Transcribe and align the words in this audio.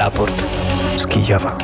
Raport 0.00 0.44
z 0.96 1.06
Kijowa. 1.06 1.56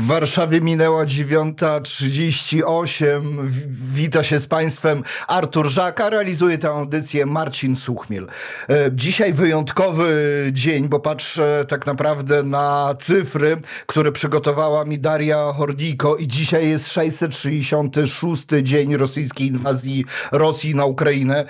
W 0.00 0.06
Warszawie 0.06 0.60
minęła 0.60 1.04
9.38. 1.04 3.38
W- 3.42 3.94
Wita 3.94 4.22
się 4.22 4.40
z 4.40 4.46
Państwem 4.46 5.02
Artur 5.28 5.68
Żaka. 5.68 6.10
Realizuje 6.10 6.58
tę 6.58 6.68
audycję 6.70 7.26
Marcin 7.26 7.76
Suchmiel. 7.76 8.26
E, 8.68 8.90
Dzisiaj 8.92 9.32
wyjątkowy 9.32 10.14
dzień, 10.52 10.88
bo 10.88 11.00
patrzę 11.00 11.64
tak 11.68 11.86
naprawdę 11.86 12.42
na 12.42 12.94
cyfry, 12.98 13.56
które 13.86 14.12
przygotowała 14.12 14.84
mi 14.84 14.98
Daria 14.98 15.52
Hordiko 15.52 16.16
i 16.16 16.28
dzisiaj 16.28 16.68
jest 16.68 16.92
666 16.92 18.44
dzień 18.62 18.96
rosyjskiej 18.96 19.46
inwazji 19.46 20.04
Rosji 20.32 20.74
na 20.74 20.84
Ukrainę. 20.84 21.44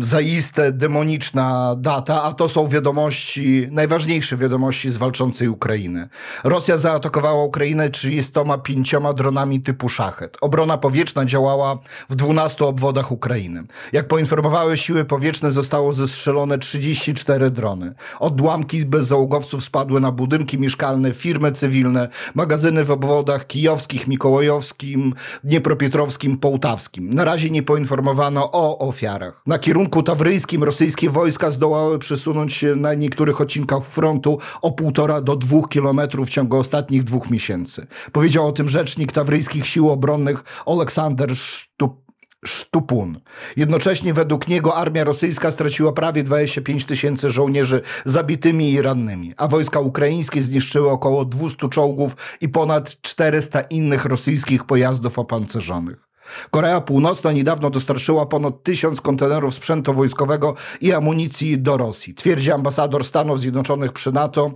Zaiste 0.00 0.72
demoniczna 0.72 1.74
data, 1.78 2.22
a 2.22 2.32
to 2.32 2.48
są 2.48 2.68
wiadomości, 2.68 3.68
najważniejsze 3.70 4.36
wiadomości 4.36 4.90
z 4.90 4.96
walczącej 4.96 5.48
Ukrainy. 5.48 6.08
Rosja 6.44 6.78
zaatakowała 6.78 7.44
Ukrainę 7.44 7.87
35 7.90 8.94
dronami 9.16 9.60
typu 9.60 9.88
szachet. 9.88 10.36
Obrona 10.40 10.78
powietrzna 10.78 11.24
działała 11.24 11.78
w 12.10 12.14
12 12.14 12.64
obwodach 12.64 13.12
Ukrainy. 13.12 13.62
Jak 13.92 14.08
poinformowały 14.08 14.76
siły 14.76 15.04
powietrzne, 15.04 15.52
zostało 15.52 15.92
zestrzelone 15.92 16.58
34 16.58 17.50
drony. 17.50 17.94
Odłamki 18.20 18.84
bezzałogowców 18.86 19.64
spadły 19.64 20.00
na 20.00 20.12
budynki 20.12 20.58
mieszkalne, 20.58 21.14
firmy 21.14 21.52
cywilne, 21.52 22.08
magazyny 22.34 22.84
w 22.84 22.90
obwodach 22.90 23.46
kijowskich, 23.46 24.06
mikołajowskim, 24.06 25.14
dniepropietrowskim, 25.44 26.38
połtawskim. 26.38 27.14
Na 27.14 27.24
razie 27.24 27.50
nie 27.50 27.62
poinformowano 27.62 28.52
o 28.52 28.78
ofiarach. 28.78 29.42
Na 29.46 29.58
kierunku 29.58 30.02
tawryjskim 30.02 30.64
rosyjskie 30.64 31.10
wojska 31.10 31.50
zdołały 31.50 31.98
przesunąć 31.98 32.52
się 32.52 32.76
na 32.76 32.94
niektórych 32.94 33.40
odcinkach 33.40 33.84
frontu 33.84 34.38
o 34.62 34.72
półtora 34.72 35.20
do 35.20 35.36
dwóch 35.36 35.68
kilometrów 35.68 36.28
w 36.28 36.30
ciągu 36.30 36.56
ostatnich 36.56 37.04
dwóch 37.04 37.30
miesięcy. 37.30 37.77
Powiedział 38.12 38.46
o 38.46 38.52
tym 38.52 38.68
rzecznik 38.68 39.12
tawryjskich 39.12 39.66
sił 39.66 39.90
obronnych 39.90 40.44
Aleksander 40.66 41.36
Sztup. 41.36 42.08
Sztupun. 42.44 43.20
Jednocześnie 43.56 44.14
według 44.14 44.48
niego 44.48 44.76
armia 44.76 45.04
rosyjska 45.04 45.50
straciła 45.50 45.92
prawie 45.92 46.22
25 46.22 46.84
tysięcy 46.84 47.30
żołnierzy 47.30 47.80
zabitymi 48.04 48.72
i 48.72 48.82
rannymi, 48.82 49.32
a 49.36 49.48
wojska 49.48 49.80
ukraińskie 49.80 50.42
zniszczyły 50.42 50.90
około 50.90 51.24
200 51.24 51.68
czołgów 51.68 52.16
i 52.40 52.48
ponad 52.48 53.00
400 53.00 53.60
innych 53.60 54.04
rosyjskich 54.04 54.64
pojazdów 54.64 55.18
opancerzonych. 55.18 56.08
Korea 56.50 56.80
Północna 56.80 57.32
niedawno 57.32 57.70
dostarczyła 57.70 58.26
ponad 58.26 58.62
tysiąc 58.62 59.00
kontenerów 59.00 59.54
sprzętu 59.54 59.94
wojskowego 59.94 60.54
i 60.80 60.92
amunicji 60.92 61.58
do 61.58 61.76
Rosji, 61.76 62.14
twierdzi 62.14 62.52
ambasador 62.52 63.04
Stanów 63.04 63.40
Zjednoczonych 63.40 63.92
przy 63.92 64.12
NATO 64.12 64.50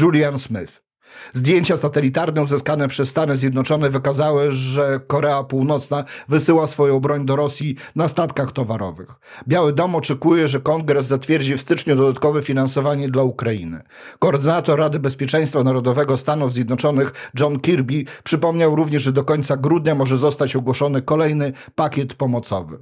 Julian 0.00 0.38
Smith. 0.38 0.87
Zdjęcia 1.32 1.76
satelitarne 1.76 2.42
uzyskane 2.42 2.88
przez 2.88 3.08
Stany 3.08 3.36
Zjednoczone 3.36 3.90
wykazały, 3.90 4.52
że 4.52 5.00
Korea 5.06 5.42
Północna 5.44 6.04
wysyła 6.28 6.66
swoją 6.66 7.00
broń 7.00 7.26
do 7.26 7.36
Rosji 7.36 7.76
na 7.96 8.08
statkach 8.08 8.52
towarowych. 8.52 9.08
Biały 9.48 9.72
Dom 9.72 9.94
oczekuje, 9.94 10.48
że 10.48 10.60
kongres 10.60 11.06
zatwierdzi 11.06 11.56
w 11.56 11.60
styczniu 11.60 11.96
dodatkowe 11.96 12.42
finansowanie 12.42 13.08
dla 13.08 13.22
Ukrainy. 13.22 13.82
Koordynator 14.18 14.78
Rady 14.78 14.98
Bezpieczeństwa 14.98 15.64
Narodowego 15.64 16.16
Stanów 16.16 16.52
Zjednoczonych 16.52 17.30
John 17.40 17.60
Kirby 17.60 18.04
przypomniał 18.24 18.76
również, 18.76 19.02
że 19.02 19.12
do 19.12 19.24
końca 19.24 19.56
grudnia 19.56 19.94
może 19.94 20.16
zostać 20.16 20.56
ogłoszony 20.56 21.02
kolejny 21.02 21.52
pakiet 21.74 22.14
pomocowy. 22.14 22.78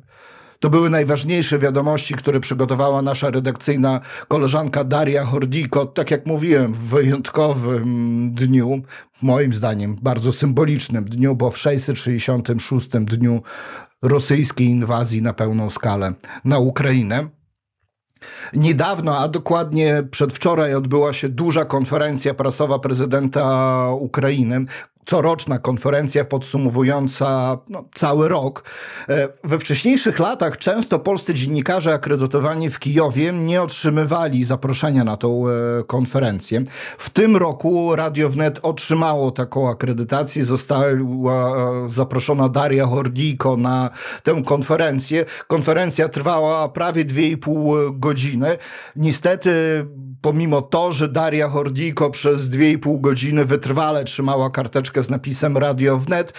To 0.61 0.71
były 0.71 0.91
najważniejsze 0.91 1.59
wiadomości, 1.59 2.15
które 2.15 2.41
przygotowała 2.41 3.03
nasza 3.03 3.31
redakcyjna 3.31 4.01
koleżanka 4.29 4.85
Daria 4.85 5.25
Hordiko. 5.25 5.87
Tak 5.87 6.11
jak 6.11 6.27
mówiłem, 6.27 6.73
w 6.73 6.79
wyjątkowym 6.79 8.31
dniu, 8.35 8.83
moim 9.23 9.53
zdaniem 9.53 9.97
bardzo 10.03 10.33
symbolicznym 10.33 11.05
dniu, 11.05 11.35
bo 11.35 11.51
w 11.51 11.59
666 11.59 12.89
dniu 12.89 13.43
rosyjskiej 14.03 14.67
inwazji 14.67 15.23
na 15.23 15.33
pełną 15.33 15.71
skalę 15.71 16.15
na 16.45 16.59
Ukrainę. 16.59 17.29
Niedawno, 18.53 19.19
a 19.19 19.29
dokładnie 19.29 20.03
przedwczoraj, 20.11 20.75
odbyła 20.75 21.13
się 21.13 21.29
duża 21.29 21.65
konferencja 21.65 22.35
prasowa 22.35 22.79
prezydenta 22.79 23.89
Ukrainy. 23.91 24.65
Coroczna 25.07 25.59
konferencja 25.59 26.25
podsumowująca 26.25 27.59
no, 27.69 27.85
cały 27.95 28.29
rok. 28.29 28.65
E, 29.09 29.29
We 29.45 29.59
wcześniejszych 29.59 30.19
latach 30.19 30.59
często 30.59 30.99
polscy 30.99 31.35
dziennikarze 31.35 31.95
akredytowani 31.95 32.71
w 32.71 32.79
Kijowie 32.79 33.33
nie 33.33 33.63
otrzymywali 33.63 34.45
zaproszenia 34.45 35.05
na 35.05 35.17
tą 35.17 35.49
e, 35.49 35.53
konferencję. 35.87 36.63
W 36.99 37.11
tym 37.11 37.37
roku 37.37 37.97
Radio 37.97 38.31
Wnet 38.31 38.59
otrzymało 38.63 39.31
taką 39.31 39.69
akredytację. 39.69 40.45
Została 40.45 40.87
e, 40.87 41.89
zaproszona 41.89 42.49
Daria 42.49 42.87
Hordiko 42.87 43.57
na 43.57 43.91
tę 44.23 44.43
konferencję. 44.45 45.25
Konferencja 45.47 46.09
trwała 46.09 46.69
prawie 46.69 47.05
2,5 47.05 47.99
godziny. 47.99 48.59
Niestety, 48.97 49.51
pomimo 50.22 50.62
to, 50.62 50.94
że 50.94 51.08
Daria 51.08 51.50
Hordiko 51.50 52.10
przez 52.10 52.50
2,5 52.50 53.02
godziny 53.02 53.46
wytrwale 53.46 54.04
trzymała 54.04 54.50
karteczkę 54.50 55.04
z 55.04 55.10
napisem 55.10 55.58
Radio 55.58 55.98
Wnet, 55.98 56.34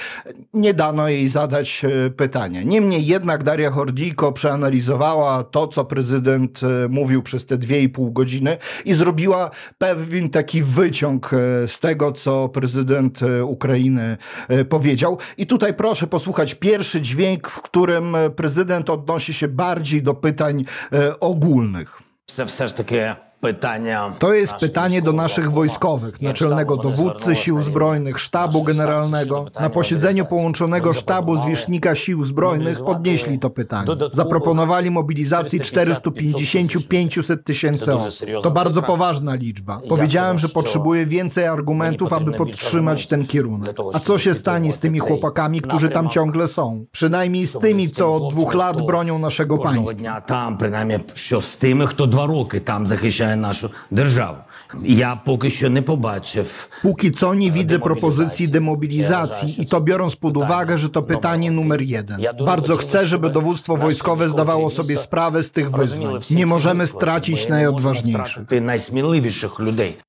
nie 0.55 0.75
dano 0.75 1.09
jej 1.09 1.29
zadać 1.29 1.85
e, 1.85 2.11
pytania. 2.11 2.63
Niemniej 2.63 3.07
jednak 3.07 3.43
Daria 3.43 3.71
Hordiko 3.71 4.33
przeanalizowała 4.33 5.45
to, 5.45 5.69
co 5.69 5.85
prezydent 5.85 6.61
e, 6.63 6.89
mówił 6.89 7.23
przez 7.23 7.47
te 7.47 7.59
2,5 7.59 8.13
godziny 8.13 8.57
i 8.85 8.95
zrobiła 8.95 9.51
pewien 9.79 10.31
taki 10.31 10.63
wyciąg 10.63 11.31
e, 11.35 11.69
z 11.69 11.81
tego, 11.81 12.13
co 12.13 12.49
prezydent 12.49 13.23
e, 13.23 13.45
Ukrainy 13.45 14.17
e, 14.49 14.65
powiedział. 14.65 15.19
I 15.37 15.47
tutaj 15.47 15.75
proszę 15.75 16.07
posłuchać 16.07 16.55
pierwszy 16.55 17.01
dźwięk, 17.01 17.49
w 17.49 17.63
którym 17.63 18.15
e, 18.15 18.31
prezydent 18.31 18.91
odnosi 18.91 19.35
się 19.35 19.49
bardziej 19.49 20.03
do 20.03 20.15
pytań 20.15 20.65
e, 20.93 21.21
ogólnych. 21.21 22.03
Це 22.27 22.45
все 22.45 22.69
ж 22.69 22.77
таки 22.77 23.15
Pytania 23.42 24.12
to 24.20 24.34
jest 24.34 24.54
pytanie 24.54 25.02
do 25.02 25.14
naszych 25.14 25.52
wojskowych, 25.52 26.22
naczelnego 26.22 26.78
dowódcy 26.78 27.36
Sił 27.36 27.62
Zbrojnych, 27.62 28.20
Sztabu 28.20 28.64
Generalnego. 28.64 29.46
Na 29.60 29.70
posiedzeniu 29.70 30.26
połączonego 30.26 30.94
sztabu 30.94 31.38
zwierzchnika 31.38 31.96
Sił 31.96 32.24
Zbrojnych 32.24 32.84
podnieśli 32.84 33.40
to 33.40 33.50
pytanie. 33.50 33.92
Zaproponowali 34.14 34.92
mobilizacji 34.92 35.60
450-500 35.60 37.38
tysięcy 37.44 37.96
osób. 37.96 38.30
To 38.44 38.52
bardzo 38.52 38.82
poważna 38.82 39.36
liczba. 39.36 39.82
Powiedziałem, 39.90 40.40
że 40.40 40.50
potrzebuje 40.50 41.06
więcej 41.06 41.46
argumentów, 41.46 42.14
aby 42.14 42.32
podtrzymać 42.32 43.08
ten 43.08 43.28
kierunek. 43.28 43.78
A 43.94 44.00
co 44.00 44.18
się 44.18 44.34
stanie 44.34 44.74
z 44.74 44.80
tymi 44.80 45.00
chłopakami, 45.00 45.62
którzy 45.62 45.90
tam 45.90 46.10
ciągle 46.10 46.48
są? 46.48 46.86
Przynajmniej 46.92 47.48
z 47.48 47.60
tymi, 47.60 47.90
co 47.90 48.16
od 48.16 48.34
dwóch 48.34 48.54
lat 48.54 48.82
bronią 48.82 49.20
naszego 49.20 49.58
państwa. 49.58 50.22
Tam 50.22 50.58
przynajmniej 50.58 51.00
z 51.42 51.58
tymi, 51.58 51.88
kto 51.88 52.08
dwa 52.08 52.26
roki 52.26 52.62
tam 52.62 52.88
zachęca 52.88 53.27
захищає 53.27 53.37
нашу 53.37 53.71
державу. 53.91 54.37
Я 54.83 55.21
поки 55.25 55.51
що 55.51 55.71
не 55.71 55.83
побачив. 55.83 56.69
Póki 56.83 57.11
co 57.13 57.35
nie 57.35 57.51
widzę 57.51 57.79
demobilizacji. 57.79 57.83
propozycji 57.85 58.47
Ja 58.47 58.53
demobilizacji 58.53 59.45
uważam, 59.49 59.65
i 59.65 59.67
to 59.67 59.79
że 59.79 59.85
biorąc 59.85 60.17
pod 60.17 60.33
pytanie 60.35 60.47
uwagę, 60.53 60.79
że 60.79 60.89
to 60.89 61.01
numer 61.01 61.17
pytanie 61.17 61.47
jeden. 61.47 61.57
numer 61.57 61.81
jeden. 61.83 62.21
Ja 62.21 62.33
dużo 62.33 62.47
Bardzo 62.51 62.67
chciałbym, 62.75 62.89
chcę, 62.89 62.99
żeby 62.99 63.07
żeby 63.07 63.31
dowództwo 63.35 63.73
nasze 63.73 63.83
wojskowe 63.85 64.17
wojskowe 64.17 64.29
zdawało 64.35 64.69
керівництво 64.69 64.85
sobie 64.85 64.97
sprawę 64.99 65.43
z 65.43 65.51
tych 65.51 65.65
Розуміли 65.71 66.05
wyzwań. 66.05 66.21
всі 66.21 66.35
Nie 66.35 66.41
ці 66.41 66.47
możemy 66.47 66.85
виклики, 66.85 66.99
stracić 66.99 67.35
бо 67.35 67.37
не 67.37 67.43
можна 67.45 67.57
najodważniejszych. 67.57 68.27
втратити 68.33 68.61
найсміливіших 68.61 69.61
людей 69.61 69.91
на 69.91 69.95
полі 69.95 70.06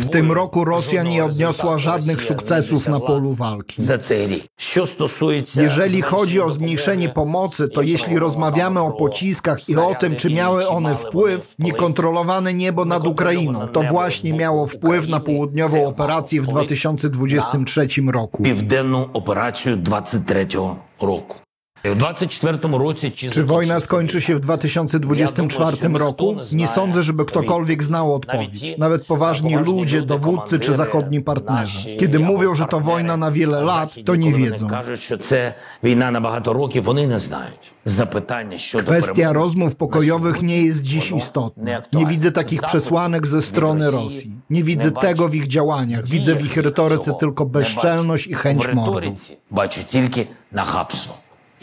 W 0.00 0.08
tym 0.10 0.32
roku 0.32 0.64
Rosja 0.64 1.02
nie 1.02 1.24
odniosła 1.24 1.78
żadnych 1.78 2.22
sukcesów 2.22 2.88
na 2.88 3.00
polu 3.00 3.34
walki. 3.34 3.82
za 3.82 3.98
цей 3.98 4.26
рік. 4.26 4.44
Що 4.56 4.86
стосується 4.86 5.62
Jeżeli 5.62 5.88
зменшення 5.88 6.10
chodzi 6.10 6.40
o 6.40 6.42
допомоги 6.42 6.58
zmniejszenie 6.58 7.08
pomocy, 7.08 7.68
to 7.68 7.82
іншого 7.82 7.92
jeśli 7.92 8.18
rozmawiamy 8.18 8.80
o 8.80 8.90
про 8.90 8.98
pociskach 8.98 9.68
i 9.68 9.76
o 9.76 9.94
tym, 9.94 10.16
czy 10.16 10.28
снаряди, 10.28 10.34
miały 10.34 10.62
чи 10.62 10.68
one 10.68 10.80
мали 10.80 10.96
wpływ, 10.96 11.12
вони 11.12 11.36
вплив 11.36 11.54
niekontrolowane 11.58 12.54
niebo 12.54 12.84
nad 12.84 13.06
Ukrainą, 13.06 13.68
to 13.68 13.82
właśnie 13.82 14.32
miało 14.32 14.66
wpływ 14.66 15.08
na 15.08 15.20
południową 15.20 15.86
operację 15.86 16.42
w 16.42 16.46
2023 16.46 17.88
roku. 18.12 18.42
південну 18.42 19.08
операцію 19.12 19.76
23-го 19.76 20.76
року. 21.00 21.36
У 21.84 21.88
24-му 21.88 22.78
році 22.78 23.10
чи 23.10 23.30
Czy 23.30 23.44
wojna 23.44 23.66
закінчиться 23.66 23.86
skończy 23.86 24.20
się 24.20 24.34
w 24.34 24.38
війна? 24.38 24.42
2024 24.46 25.98
roku? 25.98 26.36
Nie 26.52 26.68
sądzę, 26.68 27.02
żeby 27.02 27.24
ktokolwiek 27.24 27.82
znał 27.82 28.14
odpowiedź. 28.14 28.78
Nawet 28.78 29.06
poważni 29.06 29.56
ludzie, 29.56 30.02
dowódcy 30.02 30.58
czy 30.60 30.74
zachodni 30.74 31.20
partnerzy. 31.20 31.96
Kiedy 31.96 32.18
mówią, 32.18 32.54
że 32.54 32.64
to 32.64 32.80
wojna 32.80 33.16
na 33.16 33.30
wiele 33.30 33.60
lat, 33.60 33.94
to 34.04 34.16
nie 34.16 34.32
wiedzą. 34.32 34.68
Кажуть, 34.68 35.00
що 35.00 35.18
це 35.18 35.54
війна 35.84 36.10
на 36.10 36.20
багато 36.20 36.52
років, 36.52 36.84
вони 36.84 37.06
не 37.06 37.18
знають. 37.18 37.72
Запитання 37.84 38.58
щодо 38.58 38.84
Kwestia 38.84 39.14
перемоги 39.14 39.32
rozmów 39.44 39.74
pokojowych 39.74 40.42
na 40.42 40.48
nie 40.48 40.62
jest 40.62 40.82
dziś 40.82 41.10
воно 41.10 41.22
istotna. 41.24 41.64
неактуальне. 41.64 41.98
Nie 42.10 42.16
widzę 42.16 42.30
takich 42.30 42.60
Захід 42.60 42.68
przesłanek 42.80 43.26
ze 43.26 43.36
від 43.38 43.44
strony 43.44 43.84
Росії 43.90 44.04
Rosji. 44.04 44.30
Nie 44.50 44.60
не 44.60 44.66
widzę 44.66 44.90
бачить. 44.90 45.00
tego 45.08 45.28
w 45.28 45.34
ich 45.34 45.46
działaniach. 45.46 46.00
В 46.02 46.10
Widzę 46.10 46.34
w 46.34 46.38
діях 46.38 46.56
ich 46.56 46.62
retoryce 46.62 47.04
цього 47.04 47.18
tylko 47.18 47.44
не 47.44 47.50
bezczelność 47.50 48.26
i 48.26 48.30
бачу. 48.30 48.42
chęć 48.42 48.58
В 48.66 48.74
mordu. 48.74 48.84
риториці 48.86 49.36
бачу 49.50 49.80
тільки 49.88 50.26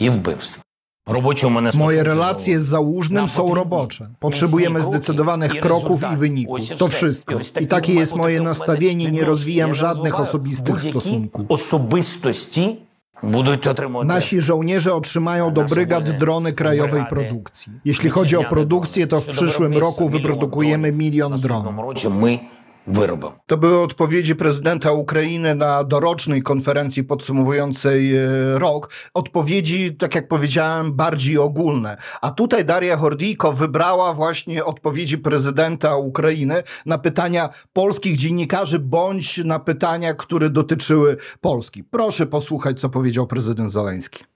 і 0.00 0.10
вбивство. 0.10 0.62
Робочі 1.08 1.46
у 1.46 1.50
мене 1.50 1.70
Moje 1.70 1.72
стосунки 1.72 2.02
relacje 2.02 2.60
z 2.60 2.62
з 2.62 2.66
Załużnym 2.66 3.14
Nam 3.14 3.28
są 3.28 3.34
potrzebni 3.36 3.54
robocze. 3.54 4.08
Potrzebujemy 4.20 4.78
mocni 4.78 4.90
kroki 4.90 5.04
zdecydowanych 5.04 5.54
i 5.54 5.60
kroków 5.60 6.00
i 6.00 6.04
rezultaty. 6.04 6.16
wyników. 6.16 6.56
Ось 6.60 6.70
і 6.70 6.74
To 6.76 6.86
все. 6.86 6.96
wszystko. 6.96 7.32
І 7.32 7.36
ось 7.36 7.50
I 7.50 7.54
такі 7.54 7.66
takie 7.66 7.92
jest 7.94 8.12
мають 8.16 8.24
moje 8.24 8.38
бути 8.38 8.40
в 8.40 8.44
мене 8.44 8.50
nastawienie. 8.50 9.04
Nie 9.04 9.10
відносини. 9.20 9.26
rozwijam 9.26 9.68
Я 9.68 9.74
żadnych 9.74 10.12
розвиваю 10.12 10.28
osobistych 10.28 10.74
будь-які 10.74 11.00
stosunków. 11.00 11.44
Особистості 11.48 12.76
будуть 13.22 13.66
отримувати. 13.66 14.08
Nasi 14.08 14.40
żołnierze 14.40 14.94
otrzymają 14.94 15.52
do 15.52 15.62
nasze 15.62 15.74
brygad 15.74 16.04
wojny, 16.04 16.18
drony 16.18 16.52
krajowej 16.52 16.90
brygady, 16.90 17.10
produkcji. 17.10 17.72
Jeśli 17.84 18.10
chodzi 18.10 18.36
o 18.36 18.40
wітчизняні 18.40 18.50
produkcję, 18.50 19.06
to 19.06 19.16
w 19.20 19.24
дрони. 19.24 19.32
przyszłym 19.32 19.72
Щодо 19.72 19.86
roku 19.86 20.08
виробництва 20.08 20.18
wyprodukujemy 20.18 20.92
мільйон 20.92 21.32
milion 21.32 21.40
дронів. 21.40 21.64
В 21.64 22.02
dronów. 22.02 22.40
To 23.45 23.57
były 23.57 23.79
odpowiedzi 23.79 24.35
prezydenta 24.35 24.91
Ukrainy 24.91 25.55
na 25.55 25.83
dorocznej 25.83 26.41
konferencji 26.43 27.03
podsumowującej 27.03 28.15
e, 28.15 28.27
rok. 28.59 28.89
Odpowiedzi, 29.13 29.95
tak 29.95 30.15
jak 30.15 30.27
powiedziałem, 30.27 30.93
bardziej 30.93 31.37
ogólne. 31.37 31.97
A 32.21 32.31
tutaj 32.31 32.65
Daria 32.65 32.97
Hordijko 32.97 33.53
wybrała 33.53 34.13
właśnie 34.13 34.65
odpowiedzi 34.65 35.17
prezydenta 35.17 35.97
Ukrainy 35.97 36.63
na 36.85 36.97
pytania 36.97 37.49
polskich 37.73 38.17
dziennikarzy 38.17 38.79
bądź 38.79 39.37
na 39.37 39.59
pytania, 39.59 40.13
które 40.13 40.49
dotyczyły 40.49 41.17
Polski. 41.41 41.83
Proszę 41.83 42.27
posłuchać, 42.27 42.79
co 42.79 42.89
powiedział 42.89 43.27
prezydent 43.27 43.71
Zaleński. 43.71 44.30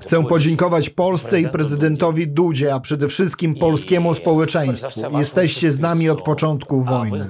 Chcę 0.00 0.24
podziękować 0.24 0.90
Polsce 0.90 1.40
i 1.40 1.48
prezydentowi 1.48 2.28
Dudzie, 2.28 2.74
a 2.74 2.80
przede 2.80 3.08
wszystkim 3.08 3.54
polskiemu 3.54 4.14
społeczeństwu. 4.14 5.00
Jesteście 5.18 5.72
z 5.72 5.78
nami 5.78 6.10
od 6.10 6.22
początku 6.22 6.82
wojny. 6.82 7.28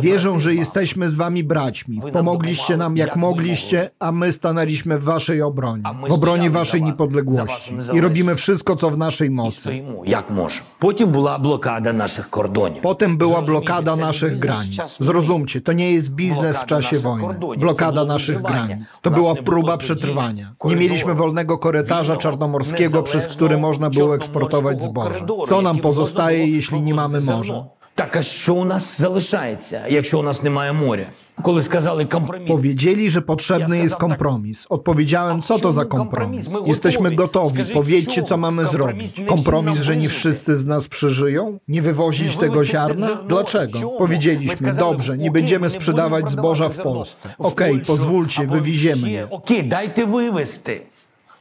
Wierzą, 0.00 0.40
że 0.40 0.54
jesteśmy 0.54 1.10
z 1.10 1.14
wami 1.14 1.44
braćmi. 1.44 2.00
Pomogliście 2.12 2.76
nam 2.76 2.96
jak 2.96 3.16
mogliście, 3.16 3.90
a 3.98 4.12
my 4.12 4.32
stanęliśmy 4.32 4.98
w 4.98 5.04
waszej 5.04 5.42
obronie, 5.42 5.82
w 6.08 6.12
obronie 6.12 6.50
waszej 6.50 6.82
niepodległości 6.82 7.76
i 7.92 8.00
robimy 8.00 8.34
wszystko, 8.34 8.76
co 8.76 8.90
w 8.90 8.98
naszej 8.98 9.30
mocy. 9.30 9.82
Jak 10.04 10.30
może. 10.30 10.60
Potem 10.78 11.10
była 11.10 11.38
blokada 11.38 11.92
naszych 11.92 12.30
kordonów. 12.30 12.78
Potem 12.82 13.16
była 13.16 13.42
blokada 13.42 13.96
naszych 13.96 14.38
granic. 14.38 14.98
Zrozumcie, 15.00 15.60
to 15.60 15.72
nie 15.72 15.92
jest 15.92 16.10
biznes 16.10 16.56
w 16.56 16.66
czasie 16.66 16.98
wojny. 16.98 17.34
Blokada 17.58 18.04
naszych 18.04 18.42
granic. 18.42 18.78
To 19.02 19.10
była 19.10 19.34
próba 19.34 19.76
przetrwania. 19.76 20.54
Nie 20.64 20.76
mieliśmy 20.76 21.14
wolnego 21.14 21.58
korytarza 21.58 22.16
czarnomorskiego, 22.16 23.02
przez 23.02 23.26
który 23.26 23.58
można 23.58 23.90
było 23.90 24.14
eksportować 24.14 24.82
zboże. 24.82 25.26
Co 25.48 25.62
nam 25.62 25.78
pozostaje, 25.78 26.46
jeśli 26.46 26.80
nie 26.80 26.94
mamy 26.94 27.20
morza? 27.20 27.64
зерно. 27.93 27.93
Так 27.95 28.15
а 28.15 28.21
що 28.21 28.55
у 28.55 28.65
нас 28.65 28.97
залишається, 29.01 29.81
якщо 29.89 30.19
у 30.19 30.23
нас 30.23 30.43
немає 30.43 30.73
моря? 30.73 31.05
Коли 31.41 31.63
сказали 31.63 32.05
компроміс, 32.05 32.47
Powiedzieli, 32.47 33.09
że 33.09 33.21
potrzebny 33.21 33.75
Ja 33.77 33.83
jest 33.83 33.93
skazał 33.95 34.09
tak. 34.09 34.17
kompromis. 34.17 34.65
Odpowiedziałem, 34.69 35.37
A 35.37 35.41
co 35.41 35.53
to 35.53 35.59
czemu 35.59 35.73
za 35.73 35.85
kompromis? 35.85 36.45
kompromis. 36.45 36.63
My 36.65 36.69
Jesteśmy 36.69 37.01
gotowi. 37.11 37.15
gotowi. 37.15 37.49
Скажіть, 37.55 37.73
Powiedzcie, 37.73 38.21
w 38.21 38.23
co 38.23 38.29
czemu? 38.29 38.41
mamy 38.41 38.63
Kompromis 38.63 38.95
zrobić. 39.11 39.17
nie 39.17 39.25
Kompromis, 39.25 39.75
всі 39.75 39.83
że 39.83 39.95
nie 39.97 40.07
нам 40.07 40.17
wszyscy 40.17 40.55
z 40.55 40.65
nas 40.65 40.87
przeżyją? 40.87 41.59
Nie 41.67 41.81
wywozić 41.81 42.27
Nie 42.35 42.39
tego 42.39 42.51
wywozить 42.53 42.71
ziarna? 42.71 43.07
zerno. 43.07 43.23
Dlaczego? 43.23 43.79
Czemu? 43.79 43.97
Powiedzieliśmy, 43.97 44.51
My 44.51 44.55
skazali, 44.57 44.91
dobrze, 44.91 45.17
nie 45.17 45.29
okej, 45.29 45.31
będziemy 45.41 45.67
my 45.67 45.73
nie 45.73 45.79
sprzedawać 45.79 46.23
будемо 46.23 46.41
zboża 46.41 46.69
w 46.69 46.75
продавати 46.75 46.83
зерно 46.83 46.93
Polsce. 46.93 47.29
в 47.39 47.45
Okej, 47.45 47.71
Польщу, 47.73 47.87
pozwólcie, 47.93 48.41
або 48.41 48.55
wywieziemy 48.55 49.07
ще. 49.07 49.11
je. 49.17 49.27
Окей, 49.29 49.63
дайте 49.63 50.05
вивезти. 50.05 50.81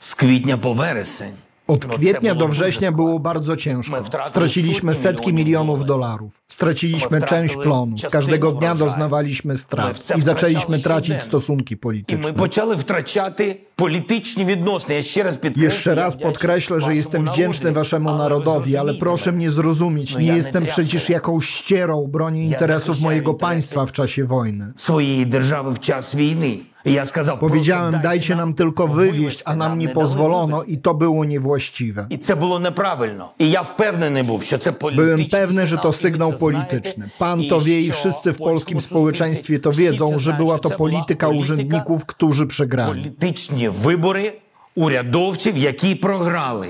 З 0.01 0.15
квітня 0.15 0.59
по 0.59 0.73
вересень. 0.75 1.35
Od 1.69 1.85
No, 1.85 1.91
це 1.93 1.97
kwietnia 1.99 2.35
було 2.35 2.35
do 2.35 2.47
дуже 2.47 2.53
września 2.63 2.89
складно. 2.89 2.97
było 2.97 3.19
bardzo 3.19 3.57
ciężko. 3.57 3.93
My 3.97 4.05
wtratili 4.05 4.31
Straciliśmy 4.31 4.95
sotnie 4.95 5.11
setki 5.11 5.33
milionów 5.33 5.79
milionów 5.79 5.87
dolarów. 5.87 5.87
dolarów. 5.87 6.43
Straciliśmy 6.49 7.19
My 7.21 7.27
część 7.27 7.55
wtratili 7.55 7.63
plonu. 7.63 7.97
частину 7.97 8.13
Każdego 8.23 8.53
dnia 8.53 8.75
wrожаю. 8.75 8.79
doznawaliśmy 8.91 9.53
Ми 9.55 9.59
в 9.59 9.61
strat 9.61 9.99
це 9.99 10.15
i 10.19 10.21
zaczęliśmy 10.21 10.77
втрачали 10.79 10.83
tracić 10.83 11.17
щоденно. 11.17 11.29
stosunki 11.29 11.73
І 11.73 11.77
ми 11.77 11.81
polityczne. 11.81 12.33
почали 12.33 12.77
втрачати 12.77 13.57
політичні 13.77 14.45
відносини. 14.45 14.95
Я 14.95 15.03
ще 15.03 15.23
раз 15.23 15.37
підкреслю. 15.37 15.65
Jeszcze 15.65 15.91
я 15.91 15.97
raz 15.97 16.15
вдячний 16.15 16.25
podkreślę, 16.33 16.77
że 16.81 16.87
вашому 16.87 16.97
jestem 16.97 17.23
wdzięczny 17.29 17.65
народу, 17.71 17.81
waszemu 17.81 18.09
але 18.09 18.19
ви 18.19 18.23
narodowi, 18.25 18.77
ale 18.77 18.93
зрозумійте 18.93 19.01
proszę 19.01 19.27
мене. 19.33 19.37
mnie 19.39 19.51
zrozumieć. 19.51 20.13
No 20.15 20.21
Nie 20.21 20.27
ja 20.27 20.33
nie 20.33 20.37
jestem 20.43 20.63
trafię. 20.67 20.73
przecież 20.73 21.09
jakąś 21.11 21.45
ścierą, 21.49 22.07
bronię 22.07 22.45
interesów 22.45 22.87
захищаю 22.97 23.05
mojego 23.09 23.31
інтереси 23.33 23.47
państwa 23.51 23.87
w 23.87 23.93
czasie 23.93 24.25
wojny. 24.25 24.73
своєї 24.77 25.27
держави 25.27 25.71
в 25.73 25.79
час 25.79 26.15
війни. 26.15 26.55
І 26.85 26.93
я 26.93 27.05
сказав, 27.07 27.41
Powiedziałem, 27.41 27.91
просто 27.93 28.09
dajcie 28.09 28.37
nam 28.37 28.55
tylko 28.55 28.87
wywieźć, 28.87 29.19
вивезти, 29.19 29.43
a 29.51 29.57
nam 29.57 29.79
nie 29.79 29.87
не 29.87 29.93
дали 29.95 29.95
pozwolono 29.95 30.57
вивезти. 30.57 30.73
i 30.73 30.79
to 30.79 30.95
było 30.95 31.25
niewłaściwe. 31.25 32.07
І 32.11 32.17
це 32.17 32.35
було 32.35 32.59
неправильно. 32.59 33.29
І 33.39 33.51
я 33.51 33.63
впевнений 33.63 34.23
був, 34.23 34.43
що 34.43 34.59
це 34.59 34.71
Byłem 34.71 34.81
політичний 34.81 35.29
pewny, 35.29 35.67
że 35.67 35.77
to 35.77 35.93
сигнал, 35.93 35.93
і 35.93 35.93
ви 35.93 36.03
sygnał 36.03 36.33
це 36.33 36.39
polityczny. 36.39 36.95
знаєте. 36.95 37.17
Pan 37.19 37.41
І 37.43 37.49
to 37.51 37.59
wie 37.61 37.81
i 37.81 37.85
що 37.85 37.93
wszyscy 37.93 38.33
w 38.33 38.37
польському 38.37 38.49
polskim 38.49 38.81
społeczeństwie 38.81 39.59
to 39.59 39.71
всі 39.71 39.81
wiedzą, 39.83 40.09
це 40.09 40.19
że 40.19 40.23
знають, 40.23 40.39
była 40.41 40.57
що 40.57 40.63
to 40.63 40.69
це 40.69 40.77
була 40.77 40.91
polityka 40.91 41.29
urzędników, 41.29 42.05
którzy 42.05 42.47
przegrali. 42.47 42.89
політичні 42.89 43.69
вибори 43.69 44.33
урядовців, 44.77 45.57
які 45.57 45.95
програли. 45.95 46.69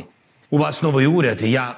У 0.50 0.58
вас 0.58 0.82
новий 0.82 1.06
уряд, 1.06 1.42
і 1.42 1.50
я, 1.50 1.74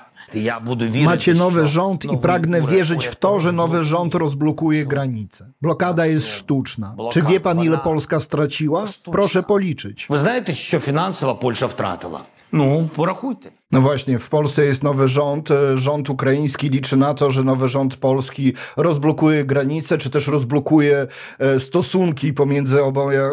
Macie 1.06 1.34
nowy 1.34 1.68
rząd 1.68 2.06
i 2.06 2.18
pragnę 2.18 2.62
wierzyć 2.62 3.08
w 3.08 3.16
to, 3.16 3.40
że 3.40 3.52
nowy 3.52 3.84
rząd 3.84 4.16
rozblokuje 4.16 4.86
granice. 4.86 5.52
Blokada 5.62 6.06
jest 6.06 6.28
sztuczna. 6.28 6.96
Czy 7.12 7.22
wie 7.22 7.40
pan, 7.40 7.64
ile 7.64 7.78
Polska 7.78 8.20
straciła? 8.20 8.86
Proszę 9.12 9.44
policzyć. 9.44 10.08
Wy 10.10 10.18
znacie, 10.18 10.54
co 10.70 10.80
finansowo 10.80 11.36
Polsza 11.36 11.68
wtratila? 11.68 12.35
No, 12.54 12.88
porachujcie. 12.96 13.52
No 13.72 13.82
właśnie, 13.82 14.20
w 14.20 14.30
Polsce 14.30 14.66
jest 14.66 14.84
nowy 14.84 15.08
rząd. 15.08 15.52
E, 15.52 15.78
rząd 15.78 16.10
ukraiński 16.10 16.70
liczy 16.70 16.98
na 16.98 17.14
to, 17.14 17.32
że 17.32 17.44
nowy 17.44 17.68
rząd 17.68 17.96
polski 17.96 18.54
rozblokuje 18.78 19.46
granice, 19.46 19.98
czy 19.98 20.10
też 20.10 20.28
rozblokuje 20.28 21.08
e, 21.40 21.60
stosunki 21.60 22.34
pomiędzy, 22.34 22.84
oboje, 22.84 23.30